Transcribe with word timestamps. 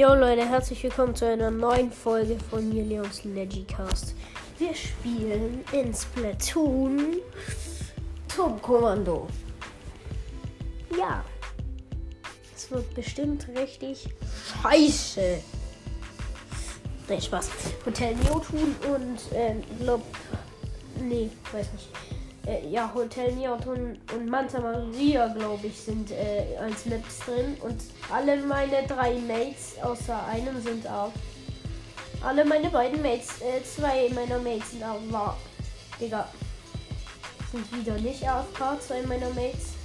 Jo 0.00 0.14
Leute, 0.14 0.48
herzlich 0.48 0.82
willkommen 0.82 1.14
zu 1.14 1.26
einer 1.26 1.50
neuen 1.50 1.92
Folge 1.92 2.38
von 2.48 2.66
mir, 2.70 2.82
Leons 2.84 3.22
Legicast. 3.24 4.14
Wir 4.56 4.74
spielen 4.74 5.62
in 5.72 5.92
Splatoon 5.92 7.18
Turmkommando. 8.26 9.26
Ja, 10.96 11.22
es 12.56 12.70
wird 12.70 12.94
bestimmt 12.94 13.46
richtig 13.48 14.08
scheiße. 14.62 15.42
Nee, 17.06 17.20
Spaß. 17.20 17.50
Hotel 17.84 18.16
Neotun 18.24 18.74
und, 18.94 19.18
ähm, 19.34 19.62
glaub, 19.80 20.02
nee, 20.98 21.28
weiß 21.52 21.66
nicht. 21.74 21.90
Äh, 22.50 22.68
ja, 22.68 22.90
Hotel 22.92 23.32
Neotun 23.32 23.96
und 24.12 24.26
Manta 24.28 24.60
Maria, 24.60 25.28
glaube 25.28 25.68
ich, 25.68 25.78
sind 25.78 26.10
äh, 26.10 26.56
als 26.60 26.84
Maps 26.86 27.20
drin. 27.20 27.56
Und 27.60 27.80
alle 28.12 28.38
meine 28.38 28.86
drei 28.88 29.14
Mates, 29.20 29.76
außer 29.80 30.26
einem, 30.26 30.60
sind 30.60 30.86
auch. 30.88 31.12
Alle 32.22 32.44
meine 32.44 32.68
beiden 32.68 33.00
Mates, 33.02 33.40
äh, 33.40 33.62
zwei 33.62 34.10
meiner 34.12 34.38
Mates 34.38 34.72
sind 34.72 34.82
auch. 34.82 35.00
War, 35.10 35.36
Digga. 36.00 36.28
Sind 37.52 37.72
wieder 37.72 37.98
nicht 38.00 38.28
AFK, 38.28 38.80
zwei 38.80 39.02
meiner 39.02 39.28
Mates. 39.30 39.79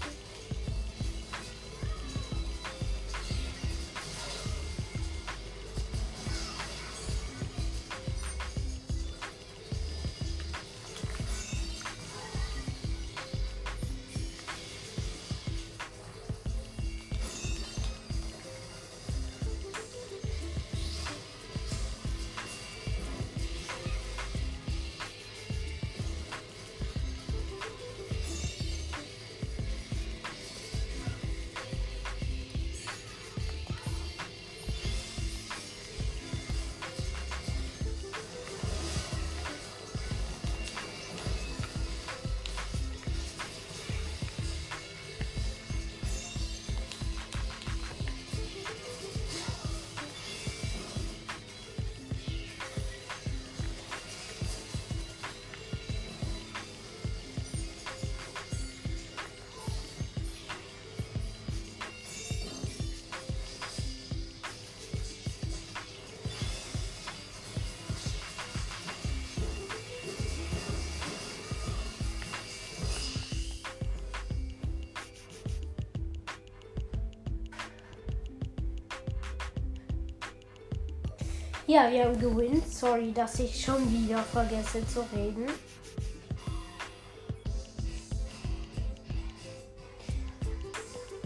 Ja, 81.76 81.92
wir 81.92 82.06
haben 82.06 82.18
gewinnt. 82.18 82.66
Sorry, 82.74 83.12
dass 83.12 83.38
ich 83.38 83.66
schon 83.66 83.92
wieder 83.92 84.24
vergesse 84.24 84.88
zu 84.88 85.02
reden. 85.14 85.46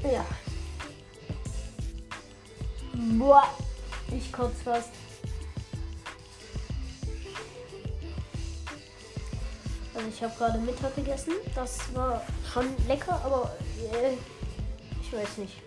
Ja. 0.01 0.25
Boah, 3.19 3.43
ich 4.11 4.33
kurz 4.33 4.59
fast. 4.63 4.89
Also 9.93 10.07
ich 10.07 10.23
habe 10.23 10.33
gerade 10.35 10.57
Mittag 10.57 10.95
gegessen. 10.95 11.33
Das 11.53 11.93
war 11.93 12.25
schon 12.51 12.65
lecker, 12.87 13.21
aber 13.23 13.55
äh, 13.93 14.13
ich 14.99 15.13
weiß 15.13 15.37
nicht, 15.37 15.61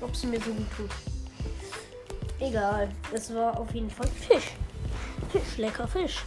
ob 0.00 0.12
es 0.12 0.24
mir 0.24 0.40
so 0.40 0.50
gut 0.50 0.66
tut. 0.76 1.13
Egal, 2.44 2.90
es 3.10 3.34
war 3.34 3.58
auf 3.58 3.72
jeden 3.74 3.88
Fall 3.88 4.06
Fisch. 4.06 4.52
Fisch, 5.32 5.56
lecker 5.56 5.88
Fisch. 5.88 6.22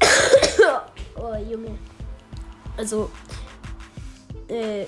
oh, 1.14 1.34
Junge. 1.36 1.78
Also, 2.76 3.08
äh, 4.48 4.86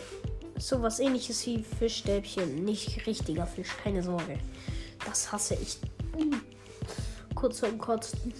sowas 0.58 0.98
ähnliches 0.98 1.46
wie 1.46 1.62
Fischstäbchen. 1.62 2.64
Nicht 2.64 3.06
richtiger 3.06 3.46
Fisch, 3.46 3.68
keine 3.84 4.02
Sorge. 4.02 4.40
Das 5.06 5.30
hasse 5.30 5.54
ich. 5.54 5.78
Kurz 7.36 7.60
vorm 7.60 7.78
Kotzen. 7.78 8.34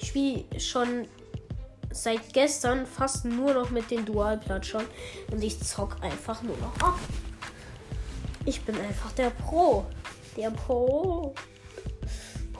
Ich 0.00 0.08
spiele 0.08 0.44
schon 0.58 1.06
seit 2.04 2.32
gestern 2.34 2.86
fast 2.86 3.24
nur 3.24 3.54
noch 3.54 3.70
mit 3.70 3.90
den 3.90 4.04
Dualplatschern 4.04 4.84
und 5.32 5.42
ich 5.42 5.58
zock 5.60 5.96
einfach 6.02 6.42
nur 6.42 6.56
noch 6.58 6.78
ab. 6.86 6.98
Ich 8.44 8.62
bin 8.62 8.78
einfach 8.78 9.10
der 9.12 9.30
Pro. 9.30 9.86
Der 10.36 10.50
Pro. 10.50 11.34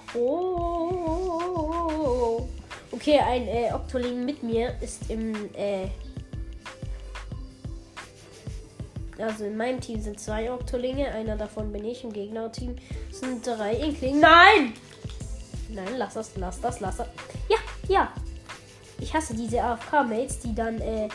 Pro. 0.06 1.14
Okay, 2.90 3.18
ein 3.18 3.46
äh, 3.46 3.70
Octoling 3.72 4.24
mit 4.24 4.42
mir 4.42 4.74
ist 4.80 5.10
im 5.10 5.34
äh, 5.54 5.88
also 9.18 9.44
in 9.44 9.58
meinem 9.58 9.80
Team 9.80 10.00
sind 10.00 10.18
zwei 10.18 10.50
Oktolinge, 10.50 11.08
einer 11.10 11.36
davon 11.36 11.70
bin 11.70 11.84
ich, 11.84 12.02
im 12.02 12.12
Gegnerteam 12.12 12.76
sind 13.12 13.46
drei 13.46 13.74
Inkling. 13.74 14.18
Nein! 14.20 14.72
Nein, 15.68 15.94
lass 15.98 16.14
das, 16.14 16.32
lass 16.36 16.60
das, 16.60 16.80
lass 16.80 16.96
das. 16.96 17.08
Ja, 17.48 17.58
ja, 17.88 18.12
ich 19.04 19.12
hasse 19.12 19.34
diese 19.34 19.62
AFK-Mates, 19.62 20.40
die 20.40 20.54
dann, 20.54 20.80
äh. 20.80 21.08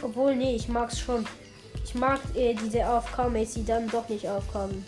Obwohl, 0.00 0.34
nee, 0.34 0.56
ich 0.56 0.68
mag's 0.68 0.98
schon. 0.98 1.26
Ich 1.84 1.94
mag 1.94 2.18
äh, 2.34 2.54
diese 2.54 2.84
AFK-Mates, 2.84 3.54
die 3.54 3.64
dann 3.64 3.88
doch 3.90 4.08
nicht 4.08 4.26
aufkommen. 4.26 4.82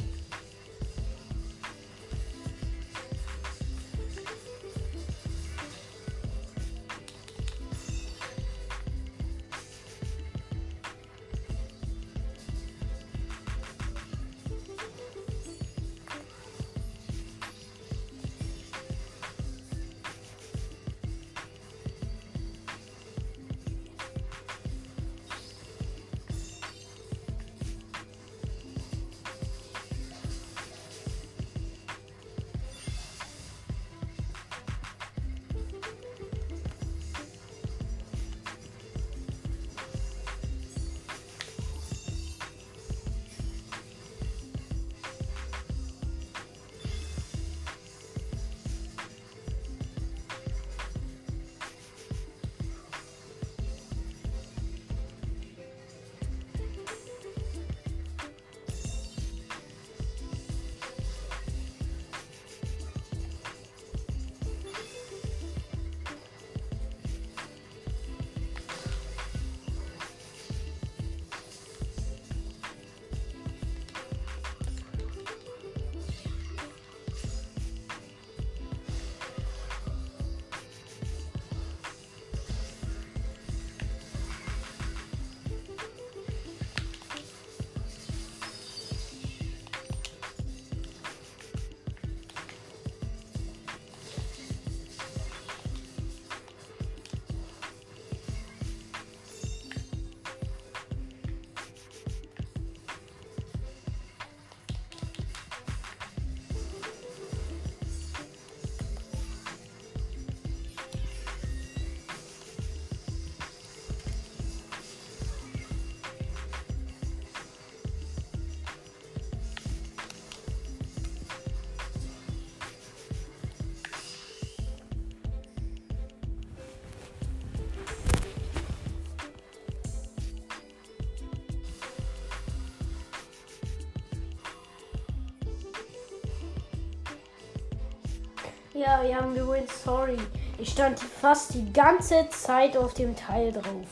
Ja, 138.78 139.02
wir 139.02 139.16
haben 139.16 139.34
gewinnt, 139.34 139.68
sorry. 139.72 140.16
Ich 140.56 140.68
stand 140.68 141.00
fast 141.00 141.52
die 141.52 141.72
ganze 141.72 142.28
Zeit 142.30 142.76
auf 142.76 142.94
dem 142.94 143.16
Teil 143.16 143.50
drauf. 143.50 143.88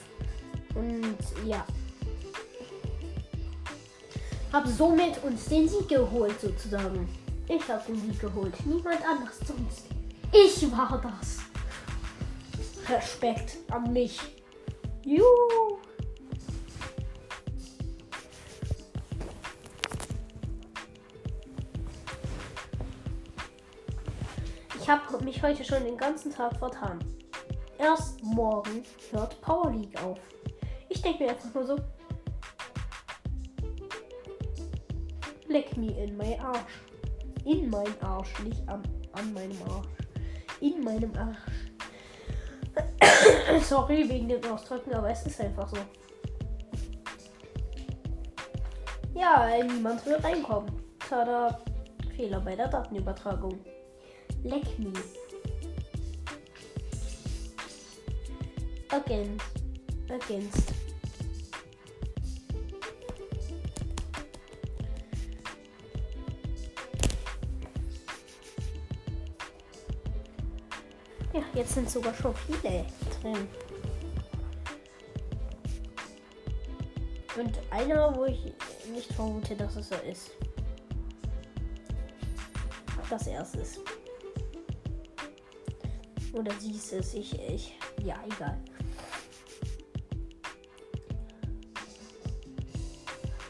Und 0.76 1.16
ja. 1.44 1.64
Hab 4.52 4.64
somit 4.68 5.20
uns 5.24 5.46
den 5.46 5.68
Sieg 5.68 5.88
geholt, 5.88 6.40
sozusagen. 6.40 7.08
Ich 7.48 7.68
hab 7.68 7.84
den 7.84 8.00
Sieg 8.00 8.20
geholt. 8.20 8.54
Niemand 8.64 9.00
anders 9.04 9.38
sonst. 9.44 9.86
Ich 10.32 10.70
war 10.70 11.02
das. 11.02 11.38
Respekt 12.88 13.56
an 13.72 13.92
mich. 13.92 14.20
Juhu. 15.04 15.78
Ich 24.86 24.92
habe 24.92 25.24
mich 25.24 25.42
heute 25.42 25.64
schon 25.64 25.82
den 25.82 25.96
ganzen 25.96 26.32
Tag 26.32 26.56
vertan. 26.58 27.00
Erst 27.76 28.22
morgen 28.22 28.84
hört 29.10 29.40
Power 29.40 29.72
League 29.72 30.00
auf. 30.00 30.16
Ich 30.88 31.02
denke 31.02 31.24
mir 31.24 31.30
einfach 31.30 31.52
nur 31.52 31.66
so. 31.66 31.76
Leck 35.48 35.76
me 35.76 35.90
in 36.00 36.16
my 36.16 36.38
Arsch. 36.38 36.84
In 37.44 37.68
mein 37.68 38.00
Arsch, 38.00 38.32
nicht 38.44 38.62
an, 38.68 38.80
an 39.14 39.32
meinem 39.34 39.60
Arsch. 39.68 39.88
In 40.60 40.84
meinem 40.84 41.10
Arsch. 41.16 41.36
Sorry 43.64 44.08
wegen 44.08 44.28
dem 44.28 44.44
Ausdrücken, 44.44 44.94
aber 44.94 45.10
es 45.10 45.26
ist 45.26 45.40
einfach 45.40 45.68
so. 45.68 45.78
Ja, 49.14 49.50
niemand 49.64 50.06
will 50.06 50.14
reinkommen. 50.14 50.70
Tada. 51.10 51.58
Fehler 52.14 52.38
bei 52.38 52.54
der 52.54 52.68
Datenübertragung. 52.68 53.58
Leck 54.44 54.78
me. 54.78 54.92
Against. 58.90 59.44
Against. 60.08 60.72
Ja, 71.32 71.42
jetzt 71.52 71.74
sind 71.74 71.90
sogar 71.90 72.14
schon 72.14 72.34
viele 72.34 72.86
drin. 73.20 73.48
Und 77.36 77.58
einer, 77.70 78.16
wo 78.16 78.24
ich 78.24 78.54
nicht 78.90 79.12
vermute, 79.12 79.54
dass 79.54 79.76
es 79.76 79.90
so 79.90 79.96
ist. 79.96 80.30
Das 83.10 83.26
erste 83.26 83.58
ist. 83.60 83.80
Oder 86.36 86.52
siehst 86.60 86.92
es? 86.92 87.14
Ich, 87.14 87.32
ich. 87.40 87.78
Ja, 88.04 88.16
egal. 88.26 88.58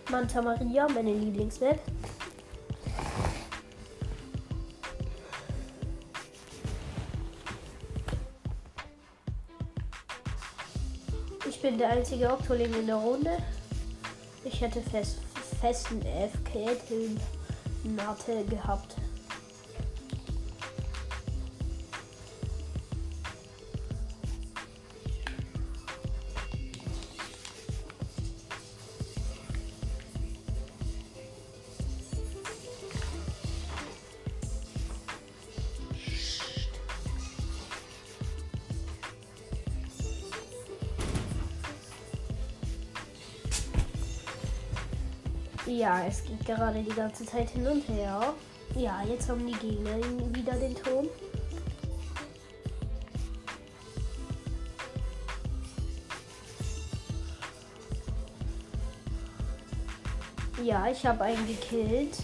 Manta 0.09 0.41
Maria, 0.41 0.87
meine 0.89 1.13
Lieblingsmap. 1.13 1.81
Ich 11.49 11.61
bin 11.61 11.77
der 11.77 11.91
einzige 11.91 12.33
Oktoling 12.33 12.73
in 12.73 12.87
der 12.87 12.95
Runde. 12.95 13.37
Ich 14.45 14.61
hätte 14.61 14.81
fest, 14.81 15.19
festen 15.61 16.01
FK-Matte 16.45 17.25
gehabt. 18.45 18.95
Ja, 45.87 46.05
es 46.05 46.25
geht 46.25 46.45
gerade 46.45 46.83
die 46.83 46.93
ganze 46.93 47.25
Zeit 47.25 47.49
hin 47.51 47.65
und 47.65 47.89
her. 47.89 48.35
Ja, 48.75 49.05
jetzt 49.09 49.29
haben 49.29 49.47
die 49.47 49.53
Gegner 49.53 49.97
wieder 50.35 50.55
den 50.55 50.75
Turm. 50.75 51.07
Ja, 60.65 60.89
ich 60.91 61.07
habe 61.07 61.23
einen 61.23 61.47
gekillt. 61.47 62.19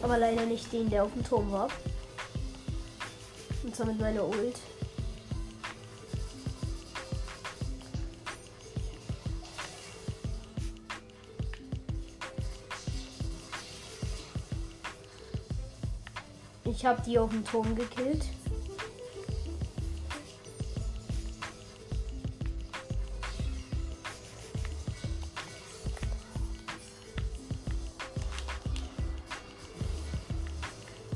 Aber 0.00 0.16
leider 0.16 0.46
nicht 0.46 0.72
den, 0.72 0.88
der 0.88 1.04
auf 1.04 1.12
dem 1.12 1.24
Turm 1.24 1.52
war. 1.52 1.68
Und 3.64 3.76
zwar 3.76 3.84
mit 3.84 4.00
meiner 4.00 4.24
Ult. 4.24 4.56
Ich 16.84 16.90
habe 16.90 17.00
die 17.00 17.18
auf 17.18 17.30
dem 17.30 17.42
Turm 17.42 17.74
gekillt. 17.74 18.26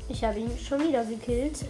Ich 0.07 0.23
habe 0.23 0.39
ihn 0.39 0.57
schon 0.57 0.87
wieder 0.87 1.05
gekillt. 1.05 1.65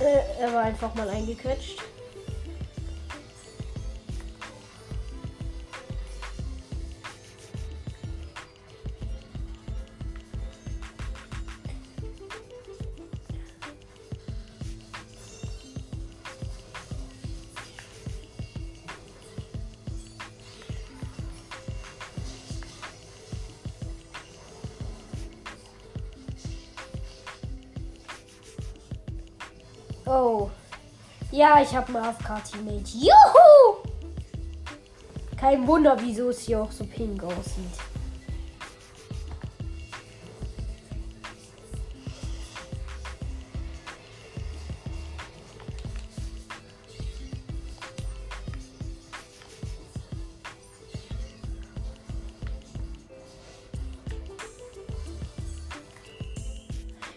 Äh, 0.00 0.42
er 0.42 0.54
war 0.54 0.62
einfach 0.62 0.94
mal 0.94 1.08
eingequetscht. 1.08 1.82
Ja, 31.40 31.58
ich 31.62 31.74
habe 31.74 31.86
einen 31.86 32.04
AFK-Teammate. 32.04 32.98
Juhu! 32.98 33.78
Kein 35.38 35.66
Wunder, 35.66 35.96
wieso 35.98 36.28
es 36.28 36.40
hier 36.40 36.60
auch 36.60 36.70
so 36.70 36.84
pink 36.84 37.24
aussieht. 37.24 37.64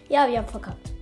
Ja, 0.08 0.26
wir 0.26 0.38
haben 0.38 0.48
verkackt. 0.48 0.93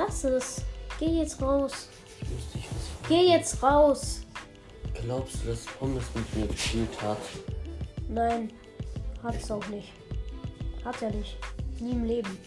Lass 0.00 0.24
es. 0.24 0.62
Geh 0.98 1.18
jetzt 1.18 1.42
raus. 1.42 1.88
Geh 3.06 3.32
jetzt 3.32 3.62
raus. 3.62 4.22
Glaubst 4.94 5.36
du, 5.42 5.48
dass 5.48 5.64
Pommes 5.78 6.04
mit 6.14 6.36
mir 6.36 6.46
gespielt 6.46 7.02
hat? 7.02 7.18
Nein, 8.08 8.50
hat's 9.22 9.50
auch 9.50 9.66
nicht. 9.68 9.92
Hat 10.84 11.02
er 11.02 11.10
nicht. 11.10 11.36
Nie 11.80 11.92
im 11.92 12.04
Leben. 12.04 12.38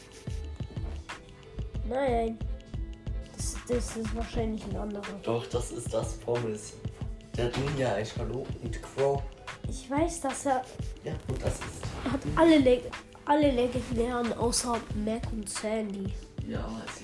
Nein. 1.88 2.40
das 3.68 3.98
ist 3.98 4.16
wahrscheinlich 4.16 4.64
ein 4.66 4.76
anderer. 4.78 5.14
Doch, 5.22 5.46
das 5.48 5.72
ist 5.72 5.94
das 5.94 6.14
Pommes. 6.18 6.74
Der 7.38 7.46
hat 7.46 7.58
Ninja 7.58 7.98
Echalo 7.98 8.48
und 8.64 8.82
Crow. 8.82 9.22
Ich 9.70 9.90
weiß, 9.92 10.22
dass 10.22 10.48
er 10.48 10.64
Ja, 11.04 11.14
und 11.28 11.40
das 11.42 11.54
ist. 11.54 11.84
er 12.06 12.12
hat 12.14 12.20
alle, 12.36 12.58
Leg 12.58 12.82
alle 13.26 13.52
legendären 13.52 14.34
außer 14.34 14.80
Mac 15.06 15.22
und 15.32 15.48
Sandy. 15.48 16.14
Ja, 16.48 16.60
weiß 16.60 17.02
ich. 17.02 17.03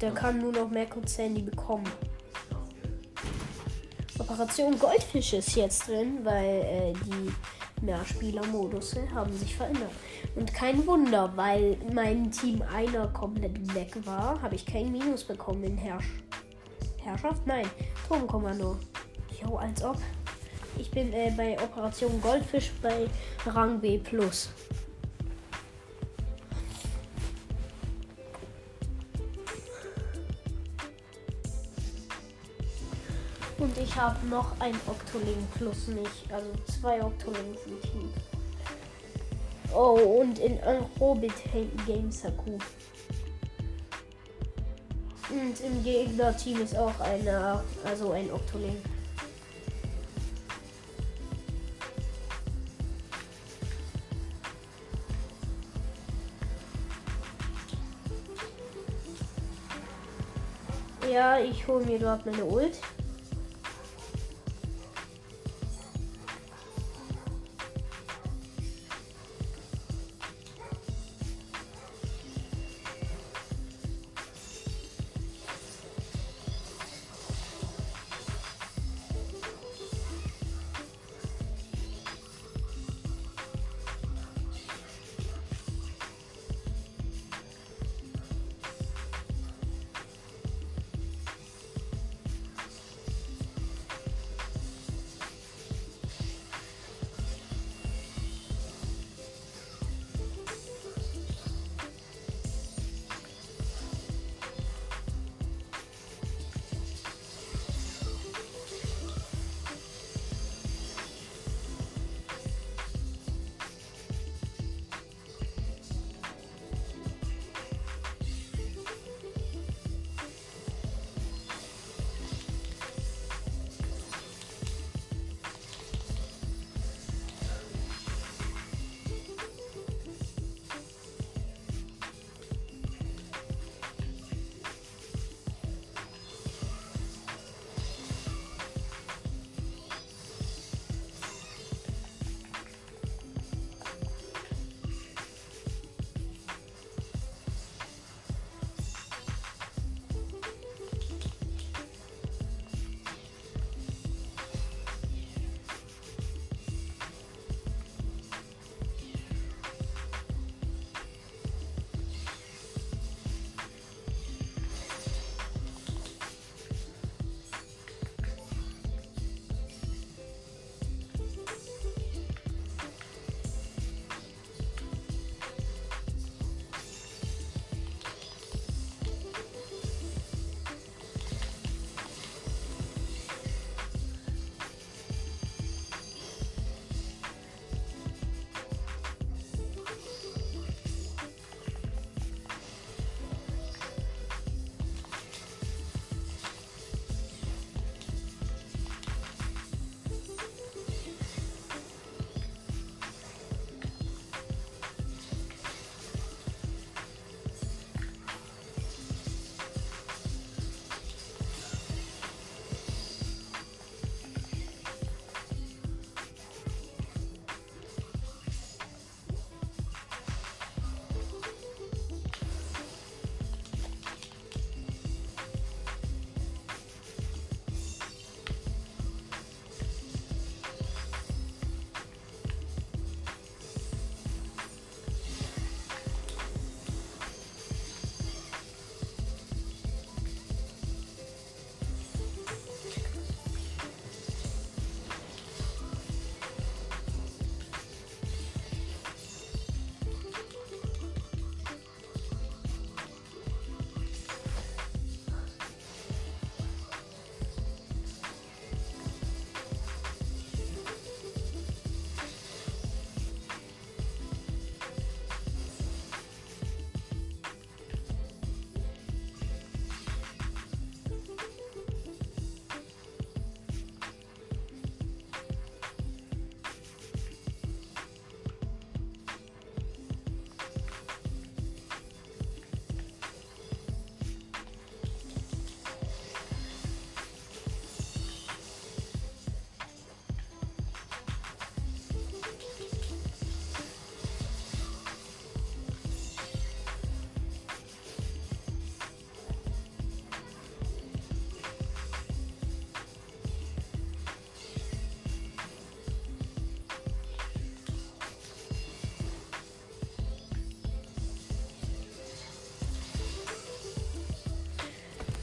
Der 0.00 0.12
kann 0.12 0.38
nur 0.38 0.52
noch 0.52 0.70
Mac 0.70 0.96
und 0.96 1.08
Sandy 1.08 1.42
bekommen. 1.42 1.88
Operation 4.18 4.78
Goldfisch 4.78 5.32
ist 5.32 5.56
jetzt 5.56 5.88
drin, 5.88 6.20
weil 6.24 6.44
äh, 6.44 6.92
die 7.04 7.84
Mehrspieler-Modusse 7.84 9.10
haben 9.12 9.32
sich 9.36 9.56
verändert. 9.56 9.90
Und 10.34 10.52
kein 10.52 10.86
Wunder, 10.86 11.32
weil 11.36 11.76
mein 11.92 12.30
Team 12.30 12.62
einer 12.62 13.08
komplett 13.08 13.74
weg 13.74 13.94
war, 14.04 14.40
habe 14.42 14.54
ich 14.54 14.66
kein 14.66 14.92
Minus 14.92 15.24
bekommen 15.24 15.64
in 15.64 15.76
Herrsch 15.76 16.20
Herrschaft? 17.02 17.46
Nein, 17.46 17.66
Turmkommando. 18.06 18.76
Jo, 19.42 19.56
als 19.56 19.82
ob. 19.82 19.96
Ich 20.78 20.90
bin 20.90 21.12
äh, 21.12 21.32
bei 21.36 21.56
Operation 21.60 22.20
Goldfisch 22.20 22.70
bei 22.82 23.08
Rang 23.46 23.80
B+. 23.80 24.00
Habe 33.98 34.26
noch 34.28 34.52
ein 34.60 34.74
Octoling 34.86 35.46
plus 35.56 35.88
mich. 35.88 36.32
Also 36.32 36.50
zwei 36.80 37.02
Octolings 37.02 37.60
im 37.66 37.80
Team. 37.82 38.12
Oh, 39.74 40.20
und 40.20 40.38
in 40.38 40.58
Aerobit 40.62 41.32
Game 41.86 42.10
Saku. 42.10 42.58
Und 45.30 45.60
im 45.60 45.84
Gegnerteam 45.84 46.62
ist 46.62 46.76
auch 46.76 46.98
einer, 47.00 47.62
also 47.84 48.12
ein 48.12 48.30
Octoling. 48.30 48.76
Ja, 61.10 61.38
ich 61.38 61.66
hole 61.66 61.84
mir 61.84 61.98
dort 61.98 62.24
meine 62.24 62.44
Ult. 62.44 62.78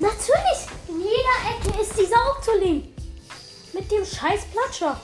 Natürlich! 0.05 0.67
In 0.87 0.99
jeder 0.99 1.73
Ecke 1.73 1.81
ist 1.81 1.97
dieser 1.97 2.15
Octoling. 2.29 2.93
Mit 3.73 3.91
dem 3.91 4.05
scheiß 4.05 4.45
Platscher. 4.53 5.01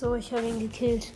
So, 0.00 0.14
ich 0.14 0.32
habe 0.32 0.46
ihn 0.46 0.58
gekillt. 0.58 1.12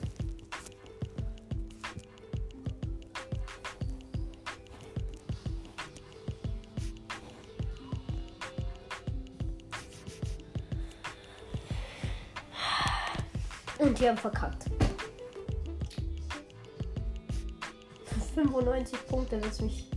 Und 13.78 13.99
die 13.99 14.06
haben 14.06 14.19
verkackt. 14.19 14.67
95 18.35 19.06
Punkte, 19.06 19.39
das 19.39 19.63
mich. 19.63 19.91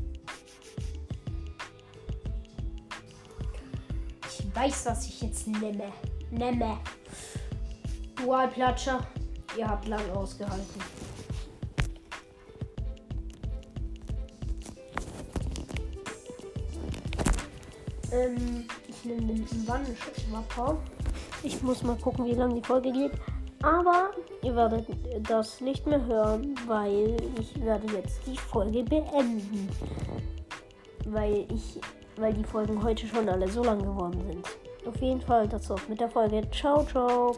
Ich 4.29 4.55
weiß, 4.55 4.85
was 4.85 5.05
ich 5.07 5.21
jetzt 5.23 5.45
nehme. 5.45 5.91
Nehme. 6.31 6.79
Dualplatscher. 8.27 8.99
Ihr 9.57 9.69
habt 9.69 9.87
lang 9.87 10.01
ausgehalten. 10.11 10.81
Ähm, 18.11 18.65
ich 18.89 19.05
nehme 19.05 19.21
den 19.21 19.67
Wannenschwapper. 19.67 20.77
Ich 21.41 21.61
muss 21.61 21.83
mal 21.83 21.95
gucken, 21.95 22.25
wie 22.25 22.33
lange 22.33 22.55
die 22.55 22.67
Folge 22.67 22.91
geht. 22.91 23.13
Aber 23.63 24.11
ihr 24.43 24.53
werdet 24.53 24.85
das 25.29 25.61
nicht 25.61 25.87
mehr 25.87 26.05
hören, 26.05 26.53
weil 26.67 27.15
ich 27.39 27.63
werde 27.63 27.87
jetzt 27.93 28.19
die 28.27 28.37
Folge 28.37 28.83
beenden. 28.83 29.69
Weil 31.05 31.47
ich, 31.53 31.79
weil 32.17 32.33
die 32.33 32.43
Folgen 32.43 32.83
heute 32.83 33.07
schon 33.07 33.29
alle 33.29 33.47
so 33.47 33.63
lang 33.63 33.79
geworden 33.79 34.21
sind. 34.27 34.45
Auf 34.85 35.01
jeden 35.01 35.21
Fall, 35.21 35.47
das 35.47 35.69
war's 35.69 35.87
mit 35.87 36.01
der 36.01 36.09
Folge. 36.09 36.45
Ciao, 36.51 36.85
ciao. 36.85 37.37